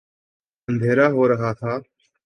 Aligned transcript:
اندھیرا 0.67 1.07
ہو 1.11 1.23
رہا 1.29 1.51
تھا۔ 1.59 1.73